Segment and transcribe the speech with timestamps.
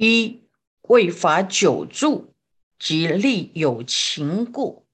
[0.00, 0.44] 一
[0.82, 2.32] 为法久住，
[2.78, 4.86] 即利有情故。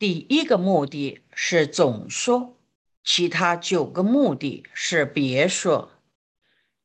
[0.00, 2.58] 第一个目的是总说，
[3.04, 5.92] 其他九个目的是别说。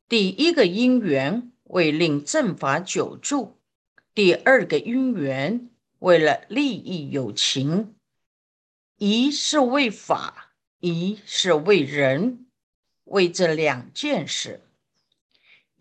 [0.08, 3.58] 第一个因缘为令正法久住，
[4.14, 5.68] 第二个因缘
[5.98, 7.96] 为了利益有情。
[8.98, 12.46] 一是为法，一是为人，
[13.02, 14.60] 为这两件事。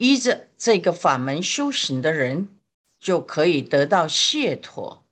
[0.02, 2.50] 依着这个法门修行的人，
[3.00, 5.06] 就可以得到解脱，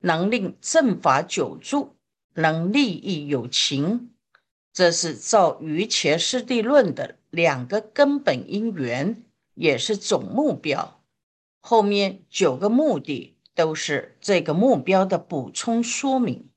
[0.00, 1.96] 能令正法久住，
[2.34, 4.10] 能利益有情。
[4.70, 11.02] 这是造《于伽师地论》的两个根本因缘，也是总目标。
[11.60, 16.50] 后面九个目的都是这个目标的补充说明。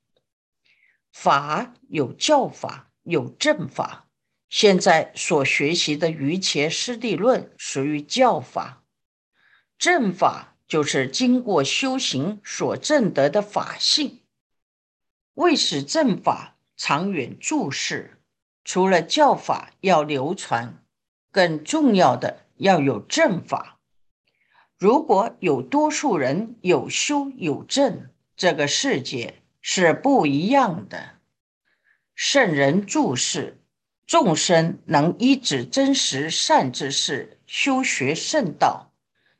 [1.13, 4.08] 法有教法，有正法。
[4.49, 8.83] 现在所学习的《瑜伽师地论》属于教法，
[9.77, 14.21] 正法就是经过修行所证得的法性。
[15.35, 18.19] 为使正法长远住世，
[18.65, 20.83] 除了教法要流传，
[21.31, 23.79] 更重要的要有正法。
[24.79, 31.17] 如果有多数人有修有正，这个世界是不一样的。
[32.15, 33.58] 圣人注释。
[34.09, 38.91] 众生能依止真实善之事，修学圣道，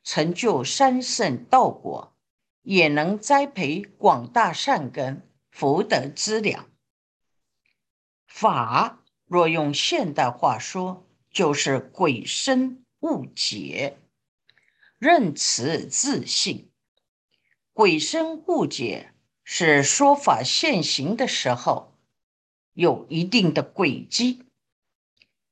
[0.03, 2.15] 成就三圣道果，
[2.61, 6.69] 也能栽培广大善根福德资粮。
[8.27, 13.97] 法若用现代话说，就是鬼生误解，
[14.99, 16.69] 认词自信。
[17.73, 21.97] 鬼生误解是说法现行的时候
[22.73, 24.43] 有一定的轨迹。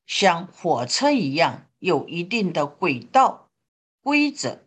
[0.08, 3.52] 像火车一样有一定的轨道
[4.02, 4.64] 规则，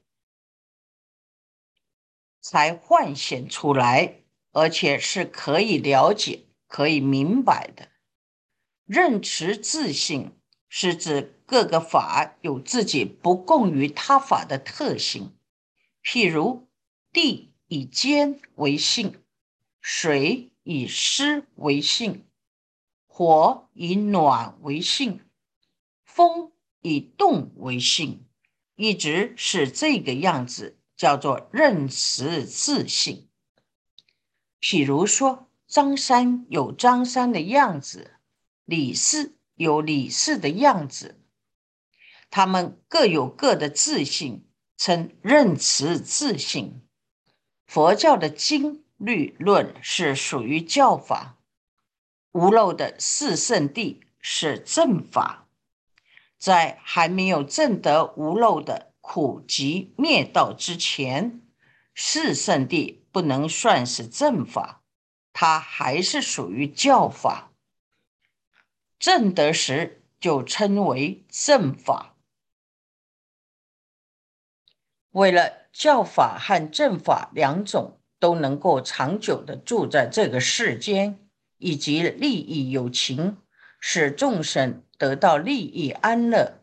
[2.43, 4.21] 才幻现出来，
[4.53, 7.89] 而且是可以了解、可以明白的。
[8.85, 10.39] 认持自性
[10.69, 15.35] 是指各个法有自己不共于他法的特性，
[16.05, 16.69] 譬如
[17.13, 19.25] 地以坚为性，
[19.81, 22.27] 水以湿为性，
[23.07, 25.25] 火以暖为性。
[26.21, 28.27] 风以动为性，
[28.77, 33.31] 一直是这个样子，叫做认识自信。
[34.61, 38.19] 譬如说，张三有张三的样子，
[38.67, 41.19] 李四有李四的样子，
[42.29, 46.83] 他们各有各的自信，称认识自信。
[47.65, 51.39] 佛教的经律论是属于教法，
[52.33, 55.47] 无漏的四圣谛是正法。
[56.41, 61.43] 在还没有证得无漏的苦集灭道之前，
[61.95, 64.83] 四圣地不能算是正法，
[65.35, 67.53] 它还是属于教法。
[68.99, 72.17] 证得时就称为正法。
[75.11, 81.29] 为了教法和正法两种都能够长久的住在这个世间，
[81.59, 83.37] 以及利益有情，
[83.81, 84.85] 使众生。
[85.01, 86.61] 得到利益安乐，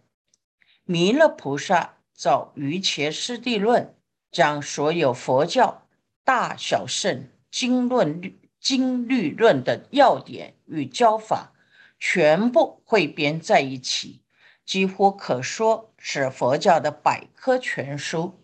[0.83, 3.83] 弥勒菩萨造《瑜伽师地论》，
[4.31, 5.87] 将所有佛教
[6.23, 8.21] 大小圣经论
[8.59, 11.51] 经律论的要点与教法
[11.99, 14.21] 全部汇编在一起，
[14.63, 18.39] 几乎可说是佛教的百科全书。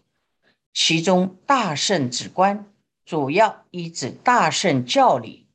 [0.74, 2.66] 其中大圣之观
[3.06, 5.46] 主要依止大圣教理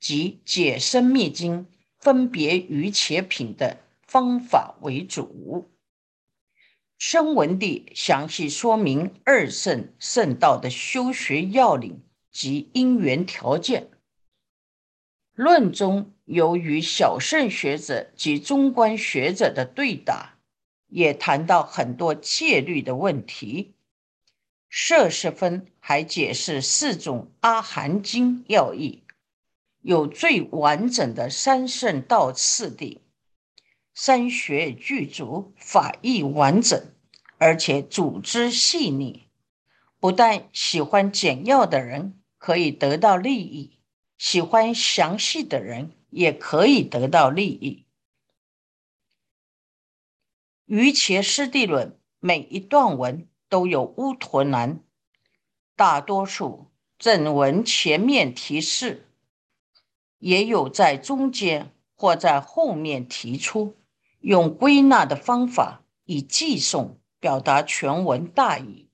[0.00, 1.68] 及解深密经
[2.04, 3.80] 分别于且品的。
[4.06, 5.72] 方法为主，
[6.98, 13.90] 声闻地详细说明二圣圣道的修学要领及因缘条件。
[15.34, 20.38] 论中由于小圣学者及中观学者的对答，
[20.86, 23.74] 也谈到很多戒律的问题。
[24.68, 29.03] 摄氏分还解释四种阿含经要义，
[29.84, 33.02] 有最完整的三圣道次第。
[33.92, 36.94] 三学具足，法义完整，
[37.36, 39.28] 而且组织细腻。
[40.00, 43.78] 不但喜欢简要的人可以得到利益，
[44.16, 47.84] 喜欢详细的人也可以得到利益。
[50.64, 54.82] 于伽师地论每一段文都有乌陀南，
[55.76, 59.10] 大多数正文前面提示，
[60.18, 63.76] 也有在中间或在后面提出。
[64.20, 68.88] 用归纳的方法，以寄送表达全文大意。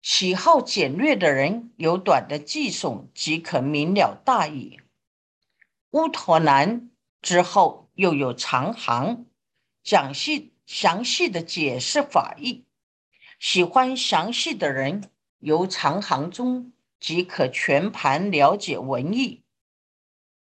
[0.00, 4.80] 喜好简略的人，有短的寄送即可明了大意。
[5.90, 6.90] 乌托南
[7.20, 9.26] 之后又有长行，
[9.82, 12.64] 详细详细的解释法义。
[13.38, 15.10] 喜欢详细的人，
[15.40, 19.42] 由长行中即可全盘了解文意。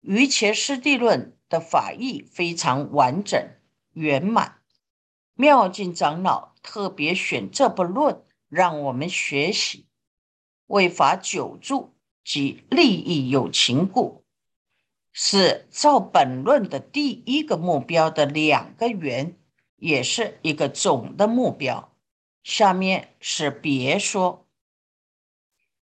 [0.06, 3.50] 于切师地论的法义非常完整
[3.92, 4.62] 圆满。
[5.34, 8.22] 妙净长老特别选这部论。
[8.48, 9.88] 让我们学习
[10.66, 14.24] 为法久住及利益有情故，
[15.12, 19.36] 是照本论的第一个目标的两个圆，
[19.74, 21.92] 也是一个总的目标。
[22.44, 24.46] 下面是别说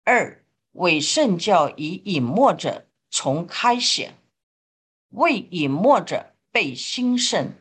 [0.04, 4.16] 二为圣教以隐没者从开显，
[5.10, 7.52] 为隐没者被兴盛，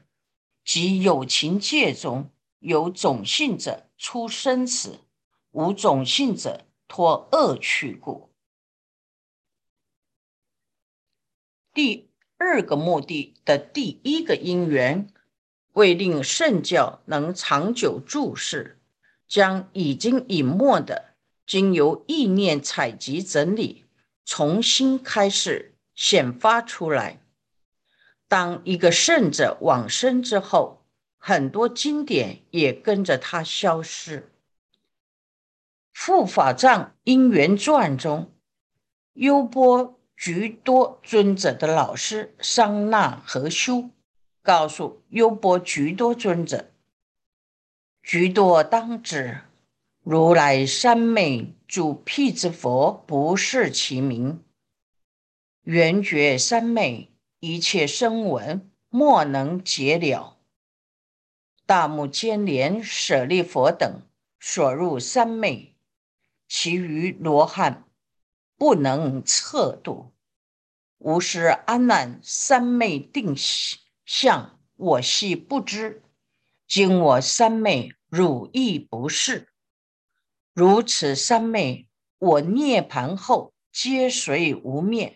[0.63, 2.29] 即有情界中
[2.59, 3.83] 有种性者。
[3.99, 4.99] 出生死，
[5.49, 8.29] 无种性者脱恶趣故。
[11.73, 15.11] 第二个目的的第一个因缘，
[15.73, 18.79] 为令圣教能长久注视，
[19.27, 21.15] 将已经隐没的，
[21.47, 23.86] 经由意念采集整理，
[24.27, 27.19] 重新开始显发出来。
[28.27, 30.83] 当一个圣者往生之后。
[31.19, 34.31] 很多经典也跟着他消失。
[36.05, 38.31] 《护法藏因缘传》中，
[39.13, 43.89] 优波居多尊者的老师桑那和修
[44.41, 46.71] 告诉优波居多尊者
[48.01, 49.41] ：“居多当知，
[50.09, 54.41] 如来三昧主辟支佛不是其名，
[55.63, 57.11] 圆觉三昧
[57.41, 60.37] 一切声闻莫能解了。”
[61.67, 64.01] 大目犍连、舍利佛等
[64.39, 65.75] 所入三昧，
[66.47, 67.83] 其余罗汉
[68.57, 70.13] 不能测度。
[70.99, 73.35] 吾师阿难三昧定
[74.05, 76.01] 相，我系不知。
[76.65, 79.49] 今我三昧，汝亦不是。
[80.59, 81.87] 如此三昧，
[82.17, 85.15] 我涅盘后皆随无灭。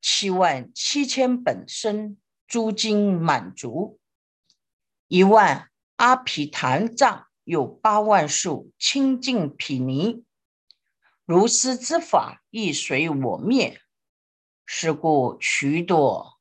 [0.00, 4.00] 七万七千本身诸经满足。
[5.06, 10.24] 一万阿毗昙藏有八万数清净毗尼，
[11.26, 13.82] 如是之法亦随我灭。
[14.64, 16.40] 是故许多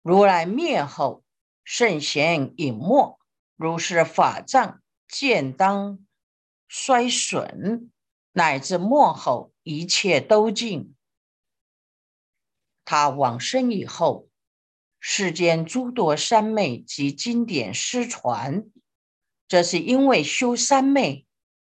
[0.00, 1.22] 如来灭后，
[1.62, 3.18] 圣贤隐没，
[3.56, 5.98] 如是法藏渐当
[6.74, 7.90] 衰损，
[8.32, 10.94] 乃至末后一切都尽。
[12.86, 14.30] 他往生以后。
[14.98, 18.70] 世间诸多三昧及经典失传，
[19.48, 21.26] 这是因为修三昧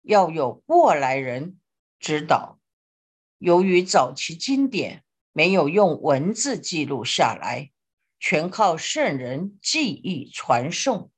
[0.01, 1.59] 要有过来人
[1.99, 2.61] 指导。
[3.39, 7.73] 由于早期经典没有用文字记录下来，
[8.21, 11.11] 全靠圣人记忆传颂，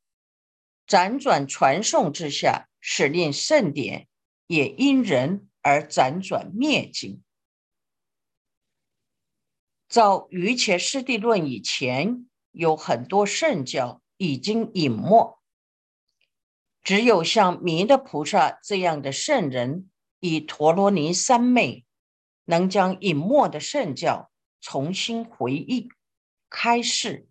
[0.86, 4.08] 辗转传颂之下，使令圣典
[4.46, 7.22] 也因人而辗转灭尽。
[9.88, 15.38] 照于伽师地论以前，有很多圣教已经隐没，
[16.82, 21.86] 只有像弥勒菩萨这样的圣人，以陀罗尼三昧，
[22.44, 25.88] 能将隐没的圣教重新回忆、
[26.50, 27.26] 开示、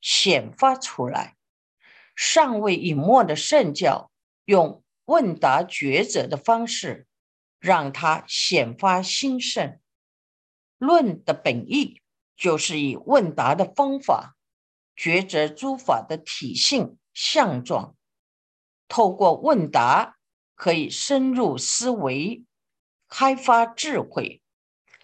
[0.00, 1.36] 显发出来。
[2.14, 4.10] 尚未隐没的圣教，
[4.44, 4.81] 用
[5.12, 7.06] 问答抉择的方式，
[7.60, 9.78] 让它显发兴盛。
[10.78, 12.00] 论的本意。
[12.34, 14.34] 就是以问答的方法，
[14.96, 17.94] 抉择诸法的体性相状。
[18.88, 20.16] 透过问答，
[20.56, 22.42] 可以深入思维，
[23.06, 24.42] 开发智慧。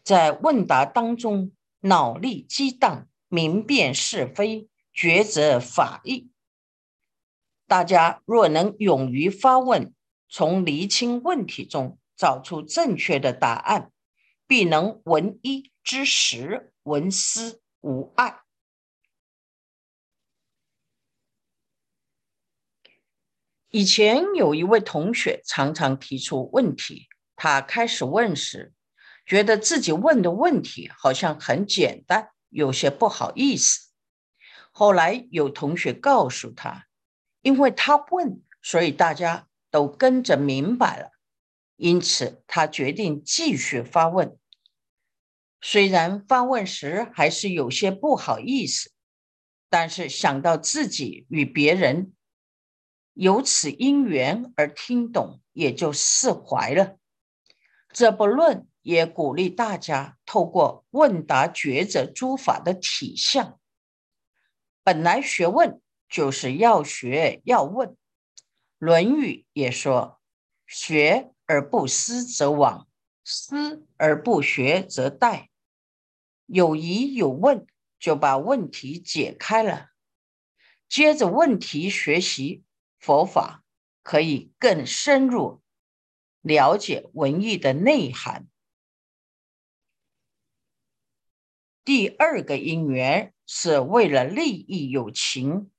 [0.03, 6.33] 在问答当中，脑力激荡，明辨是非，抉择法义。
[7.69, 9.95] 大家若能勇于发问，
[10.29, 13.91] 从厘清问题中找出正确的答案，
[14.47, 16.73] 必能闻一知十。
[16.85, 18.41] 闻思无碍。
[23.69, 28.73] 以前有一位同学常常提出问题，他开始问时，
[29.27, 33.91] 觉得自己问的问题好像很简单，有些不好意思。
[34.73, 36.87] 后来有同学告诉他，
[37.43, 41.11] 因为他问，所以大家都跟着明白了，
[41.77, 44.37] 因此他决定继续发问。
[45.61, 48.93] 虽然发问时还是有些不好意思，
[49.69, 52.13] 但是想到自己与别人
[53.13, 56.97] 由此因缘而听懂，也就释怀了。
[57.93, 63.59] 这不论也鼓励大家透过问答抉择诸法的体相。
[64.85, 67.89] 本来学问就是要学要问，
[68.79, 70.21] 《论语》也说
[70.67, 72.87] ：“学而不思则罔，
[73.25, 75.49] 思而不学则殆。”
[76.47, 77.67] 有疑有问，
[77.99, 79.91] 就把问题解开了，
[80.89, 82.65] 接着问题学习。
[82.99, 83.65] 佛法
[84.03, 85.63] 可以更深入
[86.41, 88.49] 了解文艺的内涵。
[91.85, 95.71] 第二个因缘是为了利益有情，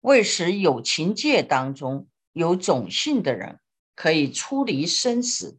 [0.00, 3.60] 为使有情界当中有种性的人
[3.94, 5.58] 可以出离生死，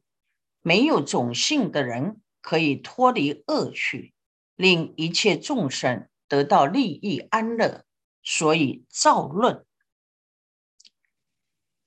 [0.61, 4.13] 没有种性的人可以脱离恶趣，
[4.55, 7.85] 令一切众生得到利益安乐，
[8.21, 9.65] 所以造论。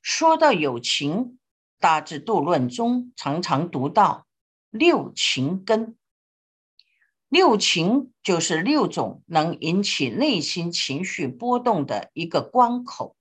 [0.00, 1.12] 说到有情，
[1.78, 4.26] 《大智度论》中常常读到
[4.70, 5.98] 六情根。
[7.28, 13.17] 六情就是六种能引起内心情绪波动的一个关口，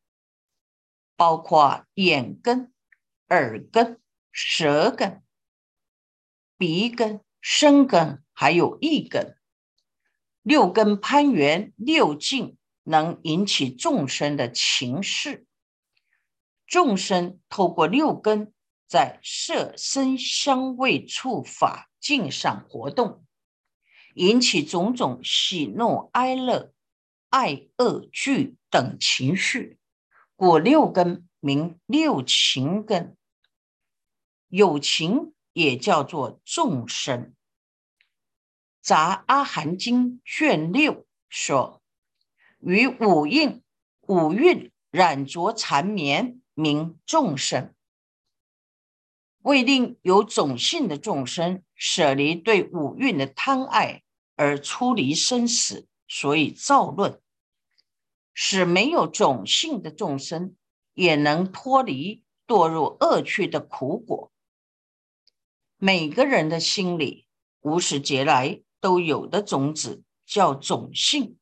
[1.18, 2.72] 包括眼根、
[3.28, 4.00] 耳根、
[4.32, 5.24] 舌根、
[6.58, 9.36] 鼻根、身根，还有意根。
[10.44, 15.46] 六根攀缘，六境能引起众生的情绪。
[16.66, 18.54] 众生透过六根
[18.88, 23.26] 在色声香味触法境上活动，
[24.14, 26.74] 引起种种喜怒哀乐、
[27.30, 29.77] 爱恶惧等情绪，
[30.38, 33.18] 果六根名六情根。
[34.48, 37.24] 有情也叫做众生。
[38.82, 41.82] 《杂阿含经》卷六说
[42.64, 43.62] ：“与五蕴
[44.04, 47.76] 五蕴染着缠绵。”名众生，
[49.44, 54.02] 为令有种性的众生舍离对五蕴的贪爱
[54.36, 57.22] 而出离生死，所以造论，
[58.40, 60.56] 使没有种性的众生
[60.94, 64.32] 也能脱离堕入恶趣的苦果。
[65.78, 67.26] 每个人的心里
[67.62, 71.40] 无始劫来都有的种子叫种性，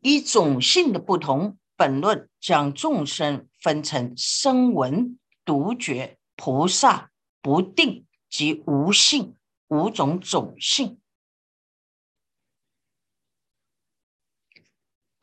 [0.00, 1.56] 依种性的不同。
[1.76, 9.36] 本论将众生分成声闻、独觉、菩萨、不定及无性
[9.68, 11.00] 五种种性。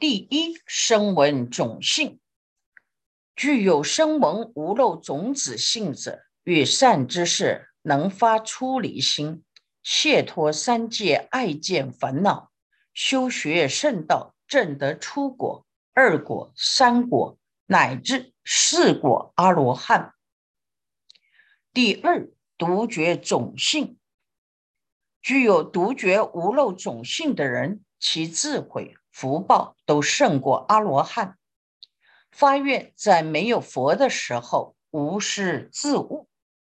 [0.08, 2.20] 第一声闻种性，
[3.36, 9.44] 具有声闻无漏种子性者，与善知识能发出离心，
[9.82, 12.52] 解脱三界爱见烦恼，
[12.94, 15.66] 修学圣道，正得出果。
[15.96, 20.14] 二果、三果乃至四果阿罗汉。
[21.74, 23.98] 第二独觉种性，
[25.24, 31.38] 具有独觉无漏种性的人，其智慧、福报都胜过阿罗汉。
[32.32, 36.28] 发愿在没有佛的时候无师自悟，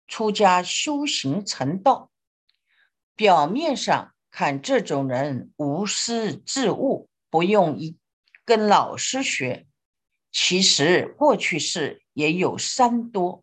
[0.06, 2.10] 出家修行成道。
[3.16, 7.96] 表面上看，这种人无师自悟，不用一。
[8.44, 9.66] 跟老师学，
[10.30, 13.42] 其实过去世也有三多：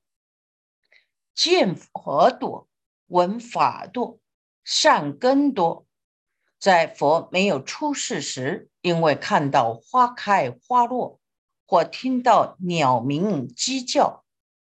[1.33, 2.67] 见佛多、
[3.07, 4.19] 闻法多、
[4.63, 5.87] 善根多。
[6.59, 11.19] 在佛没有出世时，因为看到花开花落，
[11.65, 14.25] 或听到鸟鸣鸡叫，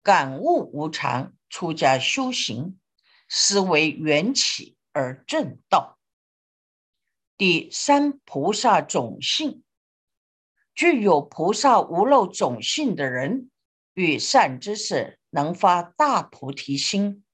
[0.02, 2.78] 感悟无常，出家修行，
[3.28, 5.98] 思维缘起而正道。
[7.36, 9.62] 第三菩萨种性。
[10.74, 13.50] 具有菩萨无漏种性的人，
[13.94, 17.24] 与善知识能发大菩提心，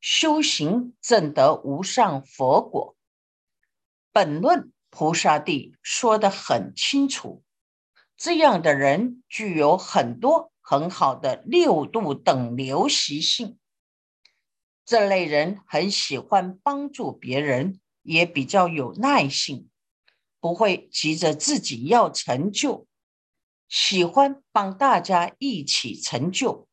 [0.00, 2.96] 修行证得无上佛果。
[4.12, 7.42] 本论菩萨地说得很清楚，
[8.16, 13.58] 这样的人具有很多很好的六度等流习性。
[14.84, 19.68] 这类人很喜欢帮助别人，也比较有耐性。
[20.40, 22.86] 不会急着自己要成就，
[23.68, 26.68] 喜欢帮大家一起成就。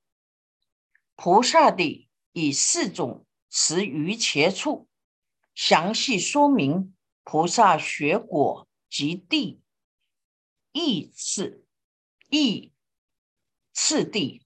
[1.15, 4.87] 菩萨地以四种词于前处，
[5.55, 6.94] 详细说明
[7.25, 9.59] 菩萨学果及地
[10.71, 11.65] 义次
[12.29, 12.71] 义
[13.73, 14.45] 次第，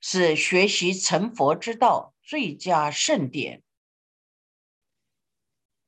[0.00, 3.64] 是学习成佛之道最佳圣典。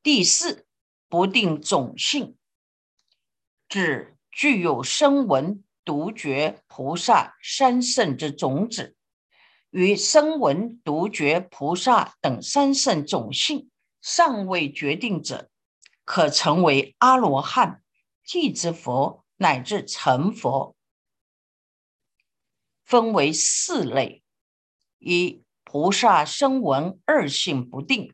[0.03, 0.67] 第四
[1.09, 2.37] 不定种性。
[3.69, 8.97] 指具有声闻、独觉菩萨三圣之种子，
[9.71, 13.71] 与声闻独觉菩萨等三圣种性
[14.03, 15.49] 尚未决定者，
[16.11, 17.85] 可成为阿罗汉、
[18.25, 20.75] 地之佛乃至成佛。
[22.83, 24.25] 分为四类：
[24.99, 28.13] 一、菩萨声闻二性不定；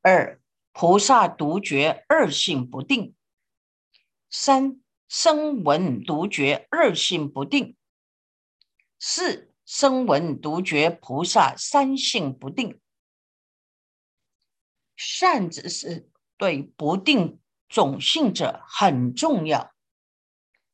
[0.00, 3.14] 二、菩萨独觉二性不定；
[4.28, 4.82] 三。
[5.06, 7.76] 声闻独觉二性不定，
[8.98, 12.80] 四声闻独觉菩萨三性不定。
[14.96, 16.10] 善知识
[16.42, 19.72] 对不定种性者很重要。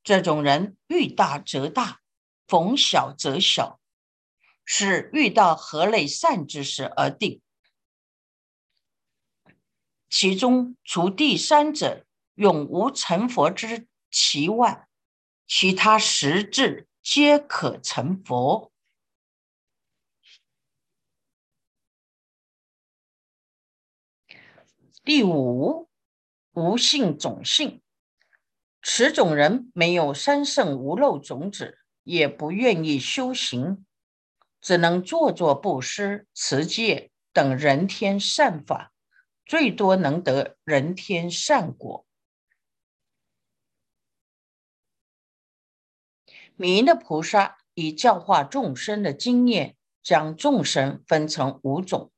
[0.03, 2.01] 这种人遇大则大，
[2.47, 3.79] 逢小则小，
[4.65, 7.43] 是遇到何类善知识而定。
[10.09, 12.07] 其中除第三者
[12.37, 13.87] 永无成佛之。
[14.11, 14.89] 其外，
[15.47, 18.73] 其他十质皆可成佛。
[25.09, 25.88] 第五，
[26.53, 27.81] 无性种性，
[28.83, 33.87] 此种人没有三圣无漏种子，也不愿意修行，
[34.61, 38.93] 只能做做布施、持戒等人天善法，
[39.47, 42.05] 最多能得人天善果。
[46.55, 52.12] 弥勒菩萨以教化众生的经验，将众生分成五种，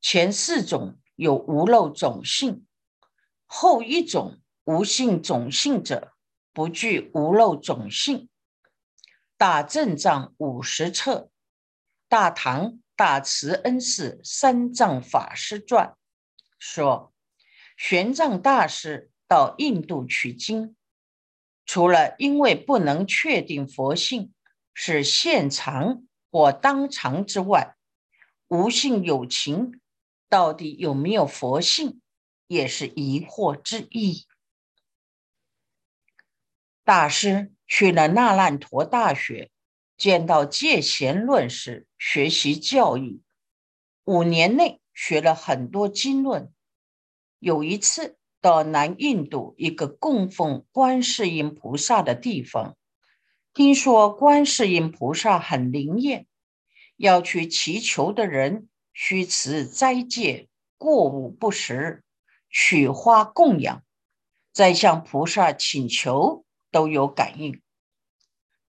[0.00, 2.64] 前四种有无漏种性，
[3.44, 6.12] 后一种无性种性者
[6.52, 8.28] 不具无漏种性。
[9.36, 11.28] 大正藏五十册，
[12.08, 15.96] 大唐大慈恩寺三藏法师传
[16.56, 17.12] 说，
[17.76, 20.76] 玄奘大师到印度取经。
[21.66, 24.32] 除了因为不能确定佛性
[24.72, 27.74] 是现场或当场之外，
[28.46, 29.80] 无性有情
[30.28, 32.00] 到底有没有佛性，
[32.46, 34.26] 也是疑惑之一。
[36.84, 39.50] 大师去了那烂陀大学，
[39.96, 43.22] 见到戒贤论师学习教义，
[44.04, 46.52] 五年内学了很多经论。
[47.38, 48.16] 有一次。
[48.40, 52.76] 到南印度一个供奉观世音菩萨的地方，
[53.52, 56.28] 听说观世音菩萨很灵验，
[56.94, 58.68] 要去祈求的人
[59.00, 62.02] 需持斋戒、过午不食、
[62.50, 63.84] 取花供养，
[64.52, 67.62] 再向菩萨请求都有感应。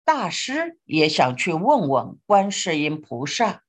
[0.03, 3.63] 大师也想去问问观世音菩萨，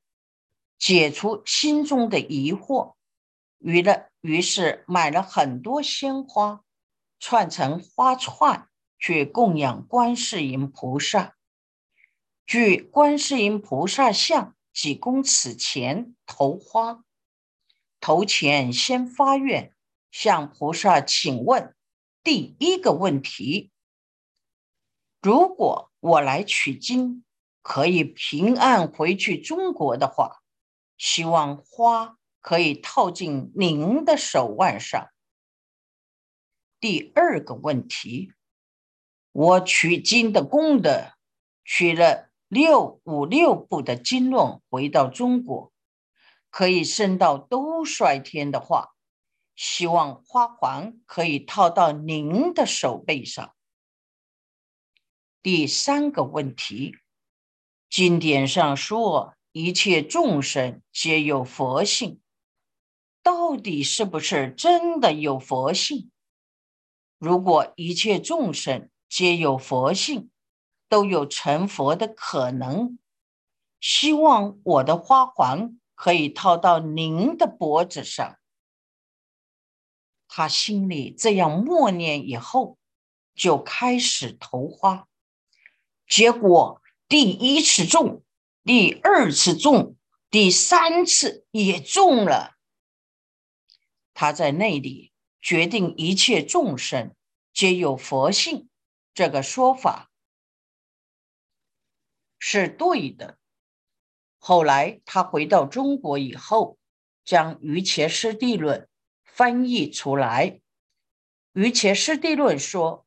[0.78, 2.92] 解除心中的疑惑。
[3.58, 6.60] 于了，于是买了很多鲜花，
[7.18, 8.68] 串成花串
[8.98, 11.36] 去供养观世音菩萨。
[12.44, 17.04] 据观世音菩萨像几公尺前投花，
[18.00, 19.74] 投前先发愿，
[20.10, 21.76] 向菩萨请问
[22.22, 23.70] 第一个问题：
[25.20, 27.26] 如果我来取经，
[27.60, 30.40] 可以平安回去中国的话，
[30.96, 32.16] 希望花。
[32.40, 35.10] 可以套进您的手腕上。
[36.80, 38.32] 第二个问题，
[39.30, 41.12] 我取经的功德，
[41.64, 45.72] 取了六五六部的经论回到中国，
[46.50, 48.88] 可以升到兜率天的话，
[49.54, 53.54] 希望花环可以套到您的手背上。
[55.40, 56.96] 第三个问题，
[57.88, 62.20] 经典上说一切众生皆有佛性。
[63.22, 66.10] 到底是不是真的有佛性？
[67.16, 70.32] 如果一切众生皆有佛性，
[70.90, 72.98] 都有成佛的可能，
[73.80, 78.36] 希望我的花环可以套到您的脖子上。
[80.26, 82.76] 他心里这样默念以后，
[83.34, 85.06] 就开始投花。
[86.08, 88.24] 结果第一次中，
[88.64, 89.96] 第二次中，
[90.28, 92.56] 第三次也中了。
[94.12, 97.14] 他在那里决定一切众生
[97.54, 98.68] 皆有佛性，
[99.14, 100.09] 这个说法
[102.40, 103.38] 是对的。
[104.38, 106.76] 后来他回到中国以后，
[107.24, 108.80] 将《瑜伽师地论》
[109.22, 110.50] 翻译出来。
[111.52, 113.06] 《瑜伽师地论》说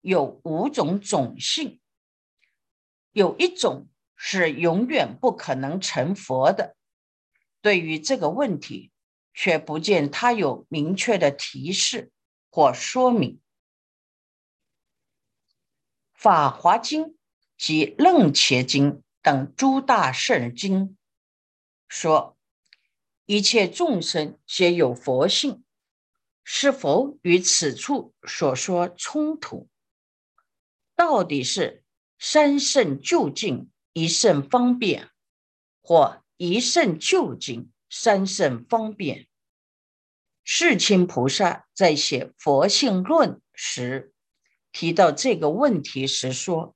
[0.00, 1.80] 有五种种性，
[3.10, 6.76] 有一种是永远不可能成佛的。
[7.60, 8.92] 对于这个问题。
[9.40, 12.10] 却不见他有明确的提示
[12.50, 13.40] 或说明。
[16.12, 17.04] 法华经》
[17.58, 20.96] 及《楞伽经》等诸大圣经
[21.88, 22.38] 说，
[23.26, 25.64] 一切众生皆有佛性，
[26.44, 29.68] 是否与此处所说冲突？
[30.94, 31.84] 到底是
[32.18, 35.10] 三圣究竟，一圣方便，
[35.82, 39.26] 或一圣究竟，三圣方便？
[40.44, 44.14] 世亲菩萨在写《佛性论》时
[44.72, 46.74] 提到这个问题时说：“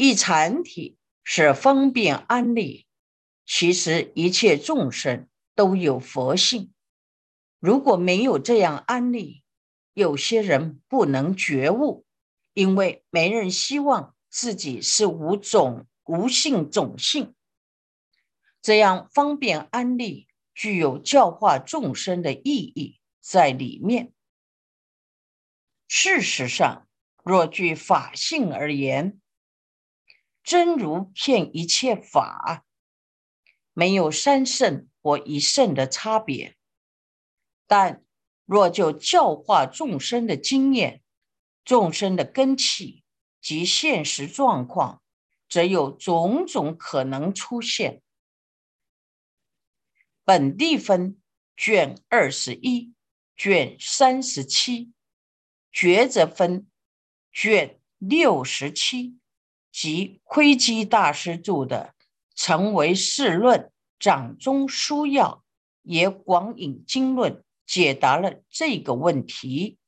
[0.00, 2.86] 一禅体是方便安利，
[3.44, 6.72] 其实一切众生都有佛性。
[7.58, 9.42] 如果没有这样安利，
[9.94, 12.06] 有些人不能觉悟，
[12.54, 17.34] 因为没人希望自己是无种无性种性。
[18.62, 24.12] 这样方便安利。”具有教化众生的意义在里面。
[25.86, 26.88] 事实上，
[27.22, 29.20] 若据法性而言，
[30.48, 32.64] 真如骗一切法，
[33.74, 36.56] 没有三圣或一圣的差别。
[37.66, 38.02] 但
[38.46, 41.02] 若就教化众生的经验、
[41.66, 43.04] 众生的根器
[43.42, 45.02] 及现实状况，
[45.50, 48.00] 则有种种可能出现。
[50.24, 51.20] 本地分
[51.58, 52.94] 卷二十一、
[53.36, 54.94] 卷三十七，
[55.70, 56.66] 抉择分
[57.30, 59.18] 卷六十七
[59.80, 61.94] 及窥基大师著的
[62.34, 63.60] 《成为世论》
[64.00, 65.44] 掌中书要，
[65.82, 69.78] 也广引经论解答了这个问题。